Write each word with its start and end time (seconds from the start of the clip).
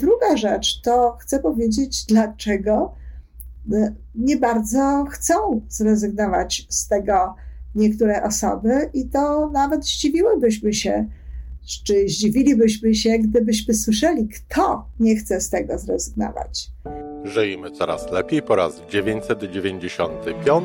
druga 0.00 0.36
rzecz, 0.36 0.80
to 0.82 1.16
chcę 1.20 1.38
powiedzieć, 1.38 2.04
dlaczego 2.06 2.94
e, 3.72 3.94
nie 4.14 4.36
bardzo 4.36 5.04
chcą 5.10 5.60
zrezygnować 5.68 6.66
z 6.68 6.88
tego 6.88 7.34
niektóre 7.74 8.22
osoby, 8.22 8.90
i 8.94 9.08
to 9.08 9.50
nawet 9.50 9.84
zdziwiłybyśmy 9.84 10.74
się, 10.74 11.06
czy 11.84 12.08
zdziwilibyśmy 12.08 12.94
się, 12.94 13.18
gdybyśmy 13.18 13.74
słyszeli, 13.74 14.28
kto 14.28 14.84
nie 15.00 15.16
chce 15.16 15.40
z 15.40 15.50
tego 15.50 15.78
zrezygnować. 15.78 16.70
Żyjmy 17.24 17.70
coraz 17.70 18.12
lepiej 18.12 18.42
po 18.42 18.56
raz 18.56 18.82
995. 18.90 20.64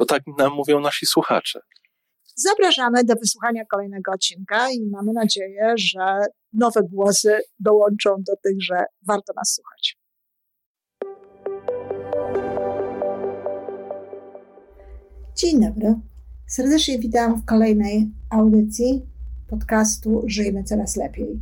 bo 0.00 0.06
tak 0.06 0.22
nam 0.38 0.52
mówią 0.52 0.80
nasi 0.80 1.06
słuchacze. 1.06 1.60
Zapraszamy 2.36 3.04
do 3.04 3.14
wysłuchania 3.14 3.64
kolejnego 3.64 4.12
odcinka 4.12 4.70
i 4.70 4.86
mamy 4.90 5.12
nadzieję, 5.12 5.72
że 5.76 6.20
nowe 6.52 6.80
głosy 6.82 7.38
dołączą 7.58 8.10
do 8.10 8.36
tych, 8.44 8.62
że 8.62 8.84
warto 9.06 9.32
nas 9.36 9.54
słuchać. 9.54 9.98
Dzień 15.36 15.60
dobry. 15.60 15.94
Serdecznie 16.46 16.98
witam 16.98 17.42
w 17.42 17.44
kolejnej 17.44 18.10
audycji 18.30 19.06
podcastu 19.48 20.22
Żyjmy 20.26 20.64
Coraz 20.64 20.96
Lepiej. 20.96 21.40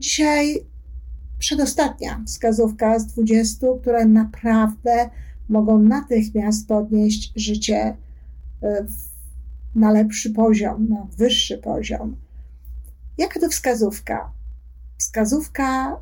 Dzisiaj 0.00 0.66
przedostatnia 1.38 2.22
wskazówka 2.26 2.98
z 2.98 3.06
20, 3.06 3.66
które 3.80 4.06
naprawdę 4.06 5.10
mogą 5.48 5.78
natychmiast 5.78 6.68
podnieść 6.68 7.32
życie 7.36 7.96
e, 8.62 8.86
na 9.74 9.92
lepszy 9.92 10.30
poziom, 10.30 10.88
na 10.88 11.06
wyższy 11.16 11.58
poziom. 11.58 12.16
Jaka 13.18 13.40
to 13.40 13.48
wskazówka? 13.48 14.32
Wskazówka 14.98 16.00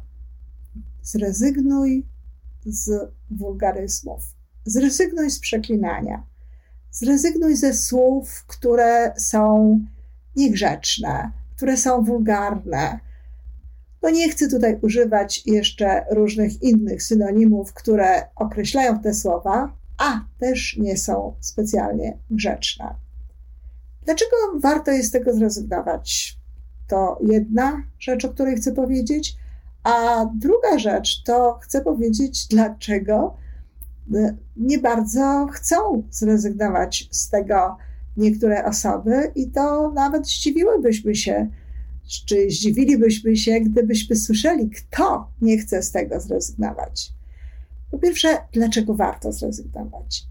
zrezygnuj 1.02 2.06
z 2.66 3.12
wulgaryzmów, 3.30 4.22
zrezygnuj 4.64 5.30
z 5.30 5.38
przeklinania, 5.38 6.26
zrezygnuj 6.90 7.56
ze 7.56 7.74
słów, 7.74 8.44
które 8.46 9.14
są 9.16 9.78
niegrzeczne, 10.36 11.32
które 11.56 11.76
są 11.76 12.02
wulgarne, 12.02 13.00
no 14.02 14.10
nie 14.10 14.28
chcę 14.30 14.48
tutaj 14.48 14.78
używać 14.82 15.46
jeszcze 15.46 16.04
różnych 16.10 16.62
innych 16.62 17.02
synonimów, 17.02 17.72
które 17.72 18.22
określają 18.36 18.98
te 18.98 19.14
słowa, 19.14 19.76
a 19.98 20.20
też 20.38 20.76
nie 20.78 20.96
są 20.96 21.34
specjalnie 21.40 22.18
grzeczne. 22.30 22.94
Dlaczego 24.04 24.36
warto 24.60 24.90
jest 24.90 25.08
z 25.08 25.12
tego 25.12 25.34
zrezygnować? 25.34 26.36
To 26.88 27.18
jedna 27.22 27.82
rzecz, 27.98 28.24
o 28.24 28.28
której 28.28 28.56
chcę 28.56 28.72
powiedzieć, 28.72 29.36
a 29.82 30.26
druga 30.34 30.78
rzecz 30.78 31.22
to 31.22 31.58
chcę 31.62 31.80
powiedzieć, 31.80 32.48
dlaczego 32.48 33.36
nie 34.56 34.78
bardzo 34.78 35.46
chcą 35.52 36.02
zrezygnować 36.10 37.08
z 37.10 37.30
tego 37.30 37.76
niektóre 38.16 38.64
osoby, 38.64 39.32
i 39.34 39.50
to 39.50 39.92
nawet 39.92 40.26
zdziwiłybyśmy 40.26 41.14
się, 41.14 41.48
czy 42.26 42.50
zdziwilibyśmy 42.50 43.36
się, 43.36 43.60
gdybyśmy 43.60 44.16
słyszeli, 44.16 44.70
kto 44.70 45.30
nie 45.40 45.58
chce 45.58 45.82
z 45.82 45.92
tego 45.92 46.20
zrezygnować? 46.20 47.12
Po 47.90 47.98
pierwsze, 47.98 48.28
dlaczego 48.52 48.94
warto 48.94 49.32
zrezygnować? 49.32 50.26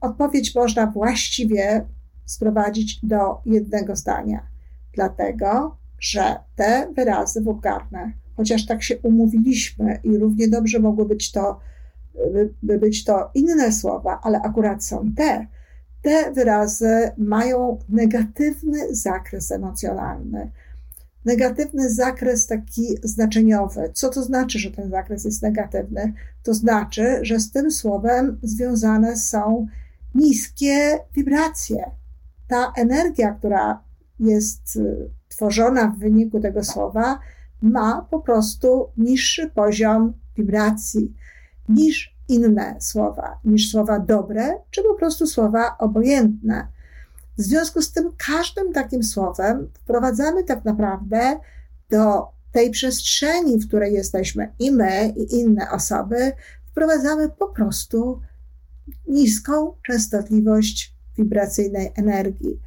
Odpowiedź 0.00 0.54
można 0.54 0.86
właściwie 0.86 1.86
sprowadzić 2.24 3.00
do 3.02 3.40
jednego 3.46 3.96
zdania. 3.96 4.46
Dlatego, 4.92 5.76
że 6.00 6.36
te 6.56 6.92
wyrazy 6.96 7.40
wulgarne, 7.40 8.12
chociaż 8.36 8.66
tak 8.66 8.82
się 8.82 8.98
umówiliśmy 8.98 10.00
i 10.04 10.18
równie 10.18 10.48
dobrze 10.48 10.78
mogły 10.78 11.04
być 11.04 11.32
to, 11.32 11.60
by 12.62 12.78
być 12.78 13.04
to 13.04 13.30
inne 13.34 13.72
słowa, 13.72 14.20
ale 14.22 14.42
akurat 14.42 14.84
są 14.84 15.12
te, 15.16 15.46
te 16.02 16.32
wyrazy 16.32 17.10
mają 17.18 17.78
negatywny 17.88 18.94
zakres 18.94 19.52
emocjonalny 19.52 20.50
negatywny 21.24 21.90
zakres 21.90 22.46
taki 22.46 22.96
znaczeniowy. 23.02 23.90
Co 23.94 24.08
to 24.08 24.22
znaczy, 24.22 24.58
że 24.58 24.70
ten 24.70 24.90
zakres 24.90 25.24
jest 25.24 25.42
negatywny? 25.42 26.12
To 26.42 26.54
znaczy, 26.54 27.18
że 27.22 27.40
z 27.40 27.52
tym 27.52 27.70
słowem 27.70 28.38
związane 28.42 29.16
są 29.16 29.66
niskie 30.14 30.98
wibracje. 31.14 31.90
Ta 32.48 32.72
energia, 32.76 33.32
która 33.32 33.82
jest 34.20 34.76
y, 34.76 35.10
tworzona 35.28 35.88
w 35.88 35.98
wyniku 35.98 36.40
tego 36.40 36.64
słowa, 36.64 37.18
ma 37.62 38.06
po 38.10 38.20
prostu 38.20 38.88
niższy 38.96 39.50
poziom 39.50 40.12
wibracji 40.36 41.14
niż 41.68 42.16
inne 42.28 42.76
słowa, 42.80 43.38
niż 43.44 43.70
słowa 43.70 43.98
dobre, 43.98 44.58
czy 44.70 44.82
po 44.82 44.94
prostu 44.94 45.26
słowa 45.26 45.78
obojętne. 45.78 46.68
W 47.38 47.42
związku 47.42 47.82
z 47.82 47.92
tym 47.92 48.10
każdym 48.26 48.72
takim 48.72 49.02
słowem 49.02 49.68
wprowadzamy 49.74 50.44
tak 50.44 50.64
naprawdę 50.64 51.40
do 51.90 52.26
tej 52.52 52.70
przestrzeni, 52.70 53.58
w 53.58 53.68
której 53.68 53.94
jesteśmy 53.94 54.52
i 54.58 54.72
my, 54.72 55.14
i 55.16 55.34
inne 55.34 55.70
osoby, 55.70 56.32
wprowadzamy 56.70 57.28
po 57.28 57.48
prostu 57.48 58.20
niską 59.08 59.72
częstotliwość 59.86 60.94
wibracyjnej 61.18 61.92
energii. 61.96 62.60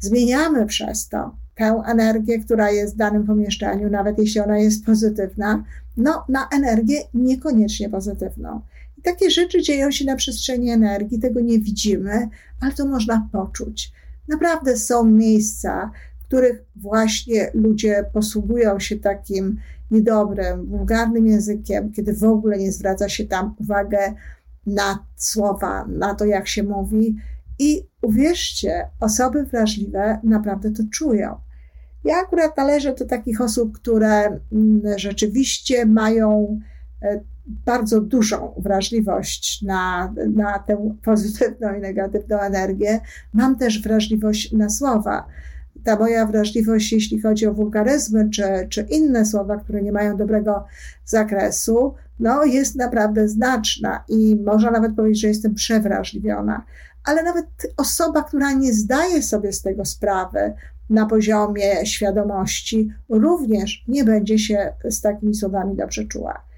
Zmieniamy 0.00 0.66
przez 0.66 1.08
to 1.08 1.36
tę 1.54 1.82
energię, 1.86 2.38
która 2.38 2.70
jest 2.70 2.94
w 2.94 2.96
danym 2.96 3.26
pomieszczeniu, 3.26 3.90
nawet 3.90 4.18
jeśli 4.18 4.40
ona 4.40 4.58
jest 4.58 4.84
pozytywna, 4.84 5.64
no, 5.96 6.24
na 6.28 6.48
energię 6.48 6.98
niekoniecznie 7.14 7.88
pozytywną. 7.90 8.60
Takie 9.04 9.30
rzeczy 9.30 9.62
dzieją 9.62 9.90
się 9.90 10.04
na 10.04 10.16
przestrzeni 10.16 10.70
energii, 10.70 11.18
tego 11.18 11.40
nie 11.40 11.58
widzimy, 11.58 12.28
ale 12.60 12.72
to 12.72 12.86
można 12.86 13.28
poczuć. 13.32 13.92
Naprawdę 14.28 14.76
są 14.76 15.04
miejsca, 15.04 15.90
w 16.22 16.26
których 16.26 16.64
właśnie 16.76 17.50
ludzie 17.54 18.04
posługują 18.12 18.80
się 18.80 18.96
takim 18.96 19.56
niedobrym, 19.90 20.66
wulgarnym 20.66 21.26
językiem, 21.26 21.92
kiedy 21.92 22.14
w 22.14 22.24
ogóle 22.24 22.58
nie 22.58 22.72
zwraca 22.72 23.08
się 23.08 23.24
tam 23.24 23.54
uwagę 23.58 24.14
na 24.66 25.06
słowa, 25.16 25.86
na 25.88 26.14
to, 26.14 26.24
jak 26.24 26.48
się 26.48 26.62
mówi. 26.62 27.16
I 27.58 27.86
uwierzcie, 28.02 28.88
osoby 29.00 29.44
wrażliwe 29.44 30.20
naprawdę 30.22 30.70
to 30.70 30.82
czują. 30.92 31.36
Ja 32.04 32.16
akurat 32.16 32.56
należę 32.56 32.94
do 32.94 33.04
takich 33.04 33.40
osób, 33.40 33.72
które 33.72 34.40
mm, 34.52 34.82
rzeczywiście 34.96 35.86
mają 35.86 36.60
bardzo 37.46 38.00
dużą 38.00 38.54
wrażliwość 38.56 39.62
na, 39.62 40.14
na 40.34 40.58
tę 40.58 40.94
pozytywną 41.04 41.74
i 41.74 41.80
negatywną 41.80 42.40
energię. 42.40 43.00
Mam 43.32 43.58
też 43.58 43.82
wrażliwość 43.82 44.52
na 44.52 44.70
słowa. 44.70 45.26
Ta 45.84 45.96
moja 45.96 46.26
wrażliwość, 46.26 46.92
jeśli 46.92 47.20
chodzi 47.20 47.46
o 47.46 47.54
wulgaryzmy 47.54 48.30
czy, 48.30 48.42
czy 48.68 48.86
inne 48.90 49.26
słowa, 49.26 49.56
które 49.56 49.82
nie 49.82 49.92
mają 49.92 50.16
dobrego 50.16 50.64
zakresu, 51.04 51.94
no, 52.20 52.44
jest 52.44 52.76
naprawdę 52.76 53.28
znaczna 53.28 54.04
i 54.08 54.36
można 54.36 54.70
nawet 54.70 54.96
powiedzieć, 54.96 55.20
że 55.20 55.28
jestem 55.28 55.54
przewrażliwiona. 55.54 56.64
Ale 57.04 57.22
nawet 57.22 57.46
osoba, 57.76 58.22
która 58.22 58.52
nie 58.52 58.72
zdaje 58.72 59.22
sobie 59.22 59.52
z 59.52 59.62
tego 59.62 59.84
sprawy 59.84 60.54
na 60.90 61.06
poziomie 61.06 61.86
świadomości, 61.86 62.92
również 63.08 63.84
nie 63.88 64.04
będzie 64.04 64.38
się 64.38 64.72
z 64.84 65.00
takimi 65.00 65.34
słowami 65.34 65.76
dobrze 65.76 66.04
czuła. 66.04 66.53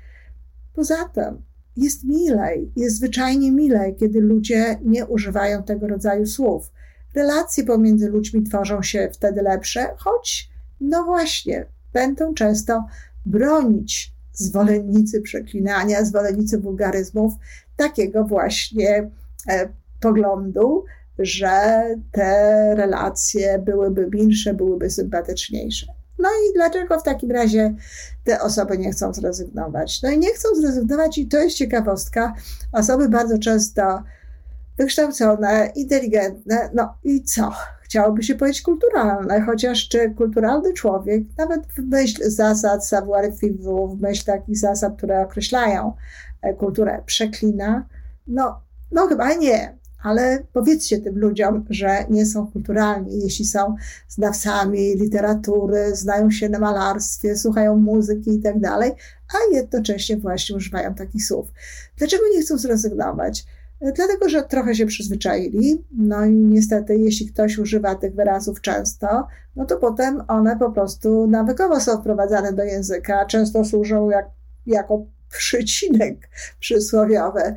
Poza 0.76 1.08
tym 1.08 1.42
jest 1.76 2.04
milej, 2.04 2.72
jest 2.76 2.96
zwyczajnie 2.96 3.52
milej, 3.52 3.96
kiedy 3.96 4.20
ludzie 4.20 4.78
nie 4.84 5.06
używają 5.06 5.62
tego 5.62 5.88
rodzaju 5.88 6.26
słów. 6.26 6.72
Relacje 7.14 7.64
pomiędzy 7.64 8.08
ludźmi 8.08 8.42
tworzą 8.42 8.82
się 8.82 9.08
wtedy 9.12 9.42
lepsze, 9.42 9.94
choć, 9.96 10.50
no 10.80 11.04
właśnie, 11.04 11.66
będą 11.92 12.34
często 12.34 12.86
bronić 13.26 14.12
zwolennicy 14.32 15.20
przeklinania, 15.20 16.04
zwolennicy 16.04 16.58
wulgaryzmów 16.58 17.34
takiego 17.76 18.24
właśnie 18.24 19.10
e, 19.48 19.68
poglądu, 20.00 20.84
że 21.18 21.84
te 22.12 22.74
relacje 22.74 23.58
byłyby 23.58 24.08
milsze, 24.12 24.54
byłyby 24.54 24.90
sympatyczniejsze. 24.90 25.95
No 26.18 26.28
i 26.28 26.54
dlaczego 26.54 26.98
w 26.98 27.02
takim 27.02 27.30
razie 27.30 27.74
te 28.24 28.40
osoby 28.40 28.78
nie 28.78 28.90
chcą 28.90 29.14
zrezygnować? 29.14 30.02
No 30.02 30.10
i 30.10 30.18
nie 30.18 30.34
chcą 30.34 30.48
zrezygnować, 30.54 31.18
i 31.18 31.28
to 31.28 31.38
jest 31.38 31.56
ciekawostka. 31.56 32.34
Osoby 32.72 33.08
bardzo 33.08 33.38
często 33.38 34.02
wykształcone, 34.76 35.72
inteligentne, 35.74 36.70
no 36.74 36.94
i 37.04 37.22
co? 37.22 37.52
Chciałoby 37.82 38.22
się 38.22 38.34
powiedzieć 38.34 38.62
kulturalne, 38.62 39.40
chociaż 39.40 39.88
czy 39.88 40.10
kulturalny 40.10 40.72
człowiek, 40.72 41.22
nawet 41.38 41.66
w 41.66 41.78
myśl 41.78 42.30
zasad 42.30 42.86
savoir-vivre, 42.86 43.96
w 43.96 44.00
myśl 44.00 44.24
takich 44.24 44.58
zasad, 44.58 44.96
które 44.96 45.20
określają 45.20 45.92
e, 46.42 46.54
kulturę, 46.54 47.02
przeklina? 47.06 47.86
No, 48.26 48.60
no 48.92 49.06
chyba 49.06 49.34
nie 49.34 49.78
ale 50.02 50.42
powiedzcie 50.52 51.00
tym 51.00 51.18
ludziom, 51.18 51.64
że 51.70 52.04
nie 52.10 52.26
są 52.26 52.46
kulturalni, 52.46 53.22
jeśli 53.22 53.44
są 53.44 53.76
znawcami 54.08 54.94
literatury, 54.96 55.96
znają 55.96 56.30
się 56.30 56.48
na 56.48 56.58
malarstwie, 56.58 57.36
słuchają 57.36 57.76
muzyki 57.76 58.34
i 58.34 58.40
tak 58.40 58.60
dalej, 58.60 58.92
a 59.34 59.54
jednocześnie 59.54 60.16
właśnie 60.16 60.56
używają 60.56 60.94
takich 60.94 61.26
słów. 61.26 61.52
Dlaczego 61.96 62.22
nie 62.34 62.42
chcą 62.42 62.58
zrezygnować? 62.58 63.46
Dlatego, 63.80 64.28
że 64.28 64.42
trochę 64.42 64.74
się 64.74 64.86
przyzwyczaili, 64.86 65.84
no 65.92 66.24
i 66.24 66.30
niestety, 66.30 66.96
jeśli 66.96 67.26
ktoś 67.26 67.58
używa 67.58 67.94
tych 67.94 68.14
wyrazów 68.14 68.60
często, 68.60 69.26
no 69.56 69.64
to 69.64 69.76
potem 69.76 70.22
one 70.28 70.58
po 70.58 70.72
prostu 70.72 71.26
nawykowo 71.26 71.80
są 71.80 72.00
wprowadzane 72.00 72.52
do 72.52 72.64
języka, 72.64 73.26
często 73.26 73.64
służą 73.64 74.10
jak, 74.10 74.26
jako 74.66 75.06
przycinek 75.30 76.28
przysłowiowy 76.60 77.54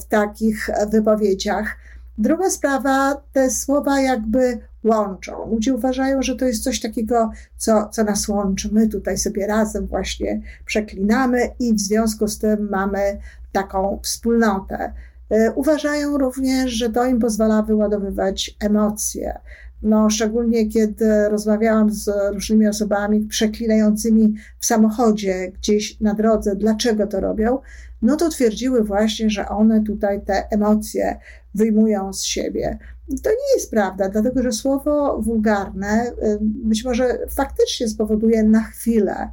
w 0.00 0.04
takich 0.04 0.70
wypowiedziach. 0.90 1.76
Druga 2.18 2.50
sprawa, 2.50 3.22
te 3.32 3.50
słowa 3.50 4.00
jakby 4.00 4.58
łączą. 4.84 5.50
Ludzie 5.50 5.74
uważają, 5.74 6.22
że 6.22 6.36
to 6.36 6.44
jest 6.44 6.64
coś 6.64 6.80
takiego, 6.80 7.30
co, 7.56 7.88
co 7.88 8.04
nas 8.04 8.28
łączy. 8.28 8.68
My 8.72 8.88
tutaj 8.88 9.18
sobie 9.18 9.46
razem 9.46 9.86
właśnie 9.86 10.42
przeklinamy 10.64 11.50
i 11.58 11.74
w 11.74 11.80
związku 11.80 12.28
z 12.28 12.38
tym 12.38 12.68
mamy 12.70 13.18
taką 13.52 14.00
wspólnotę. 14.02 14.92
E, 15.30 15.52
uważają 15.52 16.18
również, 16.18 16.70
że 16.72 16.90
to 16.90 17.06
im 17.06 17.18
pozwala 17.18 17.62
wyładowywać 17.62 18.56
emocje. 18.60 19.38
No, 19.82 20.10
szczególnie 20.10 20.68
kiedy 20.68 21.28
rozmawiałam 21.28 21.90
z 21.90 22.10
różnymi 22.32 22.66
osobami 22.66 23.20
przeklinającymi 23.20 24.34
w 24.60 24.66
samochodzie 24.66 25.52
gdzieś 25.52 26.00
na 26.00 26.14
drodze, 26.14 26.56
dlaczego 26.56 27.06
to 27.06 27.20
robią, 27.20 27.58
no 28.02 28.16
to 28.16 28.28
twierdziły 28.28 28.84
właśnie, 28.84 29.30
że 29.30 29.48
one 29.48 29.82
tutaj 29.82 30.24
te 30.24 30.50
emocje 30.50 31.18
wyjmują 31.54 32.12
z 32.12 32.22
siebie. 32.22 32.78
To 33.22 33.30
nie 33.30 33.54
jest 33.54 33.70
prawda, 33.70 34.08
dlatego 34.08 34.42
że 34.42 34.52
słowo 34.52 35.18
wulgarne 35.22 36.06
y, 36.06 36.38
być 36.40 36.84
może 36.84 37.18
faktycznie 37.30 37.88
spowoduje 37.88 38.42
na 38.42 38.62
chwilę 38.62 39.28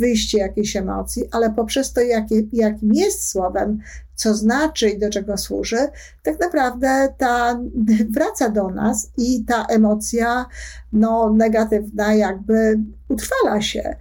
wyjście 0.00 0.38
jakiejś 0.38 0.76
emocji, 0.76 1.24
ale 1.32 1.50
poprzez 1.50 1.92
to, 1.92 2.00
jakie, 2.00 2.42
jakim 2.52 2.94
jest 2.94 3.28
słowem, 3.28 3.78
co 4.14 4.34
znaczy 4.34 4.88
i 4.88 4.98
do 4.98 5.10
czego 5.10 5.36
służy, 5.36 5.88
tak 6.22 6.40
naprawdę 6.40 7.14
ta 7.18 7.60
wraca 8.14 8.48
do 8.48 8.68
nas 8.68 9.10
i 9.16 9.44
ta 9.44 9.66
emocja 9.66 10.46
no, 10.92 11.30
negatywna 11.30 12.14
jakby 12.14 12.78
utrwala 13.08 13.60
się. 13.60 13.96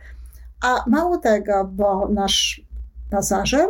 A 0.62 0.84
mało 0.88 1.18
tego, 1.18 1.66
bo 1.66 2.10
nasz 2.10 2.62
pasażer, 3.10 3.68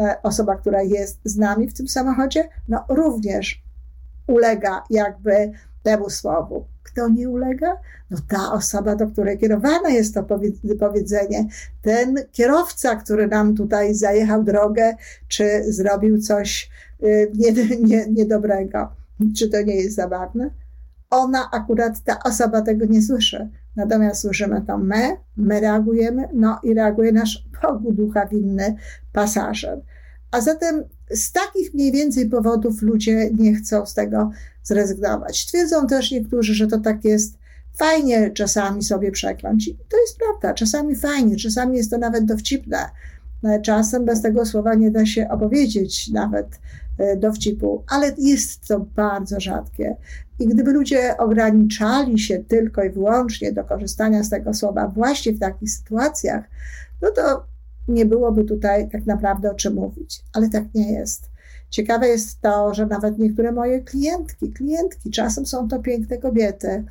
e, 0.00 0.22
osoba, 0.22 0.56
która 0.56 0.82
jest 0.82 1.20
z 1.24 1.36
nami 1.36 1.68
w 1.68 1.74
tym 1.74 1.88
samochodzie, 1.88 2.48
no 2.68 2.84
również 2.88 3.62
ulega 4.26 4.84
jakby 4.90 5.52
temu 5.82 6.10
słowu. 6.10 6.66
Kto 6.82 7.08
nie 7.08 7.28
ulega? 7.28 7.76
No 8.10 8.18
ta 8.28 8.52
osoba, 8.52 8.96
do 8.96 9.06
której 9.06 9.38
kierowane 9.38 9.92
jest 9.92 10.14
to 10.14 10.26
powiedzenie, 10.78 11.46
ten 11.82 12.14
kierowca, 12.32 12.96
który 12.96 13.26
nam 13.26 13.56
tutaj 13.56 13.94
zajechał 13.94 14.44
drogę, 14.44 14.96
czy 15.28 15.72
zrobił 15.72 16.18
coś 16.18 16.70
y, 17.02 17.32
niedobrego. 18.10 18.88
Czy 19.36 19.48
to 19.48 19.62
nie 19.62 19.74
jest 19.74 19.96
zabawne? 19.96 20.50
Ona 21.10 21.50
akurat, 21.50 22.00
ta 22.04 22.18
osoba 22.24 22.62
tego 22.62 22.86
nie 22.86 23.02
słyszy. 23.02 23.48
Natomiast 23.76 24.20
słyszymy 24.20 24.62
to 24.66 24.78
my, 24.78 25.16
my 25.36 25.60
reagujemy, 25.60 26.28
no 26.34 26.60
i 26.62 26.74
reaguje 26.74 27.12
nasz 27.12 27.44
Bogu 27.62 27.92
ducha 27.92 28.26
winny 28.26 28.76
pasażer. 29.12 29.80
A 30.30 30.40
zatem 30.40 30.84
z 31.10 31.32
takich 31.32 31.74
mniej 31.74 31.92
więcej 31.92 32.28
powodów 32.28 32.82
ludzie 32.82 33.30
nie 33.38 33.54
chcą 33.54 33.86
z 33.86 33.94
tego 33.94 34.30
zrezygnować. 34.62 35.46
Twierdzą 35.46 35.86
też 35.86 36.10
niektórzy, 36.10 36.54
że 36.54 36.66
to 36.66 36.80
tak 36.80 37.04
jest 37.04 37.38
fajnie 37.76 38.30
czasami 38.30 38.82
sobie 38.82 39.12
przekląć. 39.12 39.68
I 39.68 39.74
to 39.88 40.00
jest 40.00 40.18
prawda, 40.18 40.54
czasami 40.54 40.96
fajnie, 40.96 41.36
czasami 41.36 41.76
jest 41.76 41.90
to 41.90 41.98
nawet 41.98 42.24
dowcipne. 42.24 42.90
Czasem 43.62 44.04
bez 44.04 44.22
tego 44.22 44.46
słowa 44.46 44.74
nie 44.74 44.90
da 44.90 45.06
się 45.06 45.28
opowiedzieć 45.28 46.08
nawet 46.08 46.60
e, 46.98 47.16
dowcipu, 47.16 47.84
ale 47.88 48.14
jest 48.18 48.68
to 48.68 48.80
bardzo 48.80 49.40
rzadkie. 49.40 49.96
I 50.38 50.46
gdyby 50.46 50.72
ludzie 50.72 51.16
ograniczali 51.16 52.18
się 52.18 52.38
tylko 52.38 52.84
i 52.84 52.90
wyłącznie 52.90 53.52
do 53.52 53.64
korzystania 53.64 54.22
z 54.22 54.30
tego 54.30 54.54
słowa 54.54 54.88
właśnie 54.88 55.32
w 55.32 55.38
takich 55.38 55.70
sytuacjach, 55.70 56.44
no 57.02 57.10
to 57.10 57.46
nie 57.88 58.06
byłoby 58.06 58.44
tutaj 58.44 58.90
tak 58.90 59.06
naprawdę 59.06 59.50
o 59.50 59.54
czym 59.54 59.74
mówić, 59.74 60.22
ale 60.32 60.48
tak 60.48 60.64
nie 60.74 60.92
jest. 60.92 61.30
Ciekawe 61.70 62.08
jest 62.08 62.40
to, 62.40 62.74
że 62.74 62.86
nawet 62.86 63.18
niektóre 63.18 63.52
moje 63.52 63.80
klientki, 63.80 64.52
klientki, 64.52 65.10
czasem 65.10 65.46
są 65.46 65.68
to 65.68 65.78
piękne 65.78 66.18
kobiety, 66.18 66.84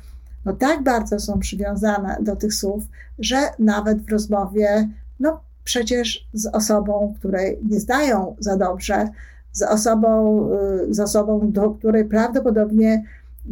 no 0.44 0.52
tak 0.52 0.82
bardzo 0.82 1.20
są 1.20 1.38
przywiązane 1.38 2.16
do 2.20 2.36
tych 2.36 2.54
słów, 2.54 2.84
że 3.18 3.36
nawet 3.58 4.02
w 4.02 4.10
rozmowie, 4.10 4.88
no 5.20 5.40
przecież 5.64 6.28
z 6.32 6.46
osobą, 6.46 7.14
której 7.18 7.58
nie 7.70 7.80
znają 7.80 8.36
za 8.38 8.56
dobrze, 8.56 9.08
z 9.52 9.62
osobą, 9.62 10.48
y, 10.90 10.94
z 10.94 11.00
osobą, 11.00 11.52
do 11.52 11.70
której 11.70 12.04
prawdopodobnie 12.04 13.04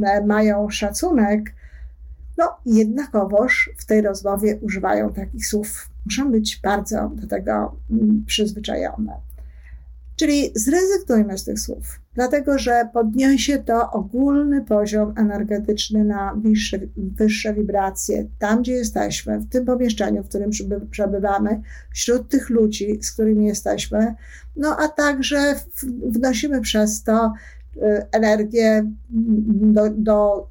e, 0.02 0.24
mają 0.24 0.70
szacunek, 0.70 1.54
no 2.38 2.56
jednakowoż 2.66 3.70
w 3.76 3.86
tej 3.86 4.00
rozmowie 4.00 4.58
używają 4.62 5.12
takich 5.12 5.46
słów. 5.46 5.88
Muszą 6.08 6.30
być 6.30 6.60
bardzo 6.62 7.10
do 7.14 7.26
tego 7.26 7.76
mm, 7.90 8.24
przyzwyczajone. 8.26 9.12
Czyli 10.16 10.50
zrezygnujmy 10.54 11.38
z 11.38 11.44
tych 11.44 11.60
słów, 11.60 12.00
dlatego 12.14 12.58
że 12.58 12.88
podniesie 12.92 13.58
to 13.58 13.92
ogólny 13.92 14.64
poziom 14.64 15.14
energetyczny 15.16 16.04
na 16.04 16.34
wyższe, 16.34 16.78
wyższe 16.96 17.54
wibracje, 17.54 18.26
tam 18.38 18.62
gdzie 18.62 18.72
jesteśmy, 18.72 19.38
w 19.38 19.48
tym 19.48 19.64
pomieszczeniu, 19.64 20.22
w 20.22 20.28
którym 20.28 20.50
przebywamy, 20.90 21.60
wśród 21.92 22.28
tych 22.28 22.50
ludzi, 22.50 22.98
z 23.02 23.12
którymi 23.12 23.46
jesteśmy, 23.46 24.14
no 24.56 24.76
a 24.78 24.88
także 24.88 25.54
wnosimy 26.06 26.60
przez 26.60 27.02
to 27.02 27.32
y, 27.76 27.80
energię 28.12 28.92
do, 29.50 29.90
do 29.90 30.48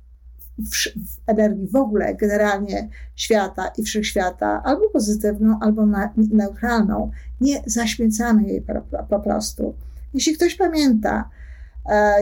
w, 0.60 0.92
energii 1.28 1.68
w 1.68 1.76
ogóle, 1.76 2.16
generalnie 2.16 2.90
świata 3.16 3.72
i 3.78 3.84
wszechświata, 3.84 4.62
albo 4.64 4.90
pozytywną, 4.90 5.60
albo 5.62 5.86
neutralną. 6.16 7.12
Nie 7.42 7.64
zaśmiecamy 7.66 8.44
jej 8.44 8.62
po, 8.62 8.74
po 9.10 9.20
prostu. 9.20 9.74
Jeśli 10.14 10.34
ktoś 10.34 10.56
pamięta, 10.56 11.30
e, 11.90 12.16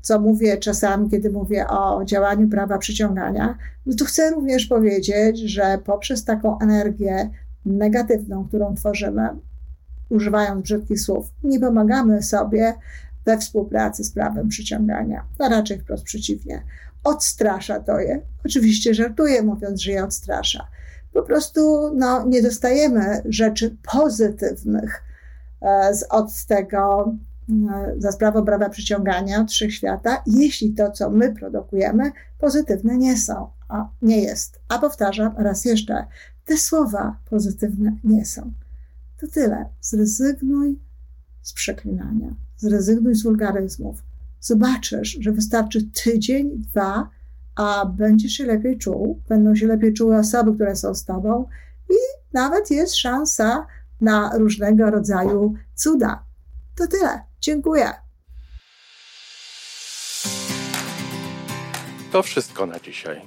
co 0.00 0.20
mówię 0.20 0.56
czasami, 0.56 1.10
kiedy 1.10 1.30
mówię 1.30 1.68
o 1.68 2.04
działaniu 2.04 2.48
prawa 2.48 2.78
przyciągania, 2.78 3.58
no 3.86 3.94
to 3.98 4.04
chcę 4.04 4.30
również 4.30 4.66
powiedzieć, 4.66 5.38
że 5.38 5.78
poprzez 5.84 6.24
taką 6.24 6.58
energię 6.58 7.30
negatywną, 7.66 8.48
którą 8.48 8.74
tworzymy, 8.74 9.28
używając 10.08 10.62
brzydkich 10.62 11.00
słów, 11.00 11.30
nie 11.44 11.60
pomagamy 11.60 12.22
sobie 12.22 12.74
we 13.24 13.38
współpracy 13.38 14.04
z 14.04 14.12
prawem 14.12 14.48
przyciągania, 14.48 15.24
a 15.38 15.48
raczej 15.48 15.78
wprost 15.78 16.04
przeciwnie 16.04 16.62
odstrasza 17.04 17.80
to 17.80 18.00
je. 18.00 18.20
Oczywiście 18.44 18.94
żartuję, 18.94 19.42
mówiąc, 19.42 19.80
że 19.80 19.92
je 19.92 20.04
odstrasza. 20.04 20.68
Po 21.12 21.22
prostu 21.22 21.92
no, 21.94 22.26
nie 22.26 22.42
dostajemy 22.42 23.22
rzeczy 23.24 23.76
pozytywnych 23.92 25.02
e, 25.60 25.94
z, 25.94 26.02
od 26.02 26.44
tego, 26.44 27.14
e, 27.50 27.94
za 27.98 28.12
sprawą 28.12 28.44
prawa 28.44 28.68
przyciągania 28.68 29.40
od 29.40 29.50
wszechświata, 29.50 30.22
jeśli 30.26 30.74
to, 30.74 30.90
co 30.90 31.10
my 31.10 31.34
produkujemy, 31.34 32.12
pozytywne 32.38 32.96
nie 32.96 33.16
są, 33.16 33.50
a 33.68 33.88
nie 34.02 34.22
jest. 34.22 34.60
A 34.68 34.78
powtarzam 34.78 35.34
raz 35.36 35.64
jeszcze, 35.64 36.06
te 36.44 36.56
słowa 36.56 37.16
pozytywne 37.30 37.96
nie 38.04 38.24
są. 38.24 38.52
To 39.20 39.26
tyle. 39.26 39.66
Zrezygnuj 39.80 40.78
z 41.42 41.52
przeklinania, 41.52 42.34
zrezygnuj 42.56 43.14
z 43.14 43.22
wulgaryzmów, 43.22 44.02
zobaczysz, 44.40 45.18
że 45.20 45.32
wystarczy 45.32 45.82
tydzień, 45.82 46.50
dwa, 46.58 47.08
a 47.56 47.86
będziesz 47.86 48.32
się 48.32 48.46
lepiej 48.46 48.78
czuł, 48.78 49.22
będą 49.28 49.54
się 49.54 49.66
lepiej 49.66 49.94
czuły 49.94 50.16
osoby, 50.16 50.54
które 50.54 50.76
są 50.76 50.94
z 50.94 51.04
tobą 51.04 51.48
i 51.90 51.94
nawet 52.32 52.70
jest 52.70 52.96
szansa 52.96 53.66
na 54.00 54.38
różnego 54.38 54.90
rodzaju 54.90 55.54
cuda. 55.74 56.24
To 56.76 56.86
tyle. 56.86 57.22
Dziękuję. 57.40 57.92
To 62.12 62.22
wszystko 62.22 62.66
na 62.66 62.80
dzisiaj. 62.80 63.20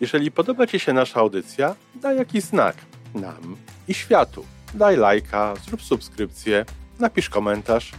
Jeżeli 0.00 0.30
podoba 0.30 0.66
Ci 0.66 0.78
się 0.80 0.92
nasza 0.92 1.20
audycja, 1.20 1.76
daj 1.94 2.16
jakiś 2.16 2.44
znak 2.44 2.76
nam 3.14 3.56
i 3.88 3.94
światu. 3.94 4.44
Daj 4.74 4.96
lajka, 4.96 5.54
zrób 5.66 5.82
subskrypcję, 5.82 6.64
napisz 6.98 7.28
komentarz, 7.28 7.92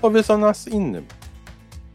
powiedz 0.00 0.30
o 0.30 0.38
nas 0.38 0.68
innym. 0.68 1.06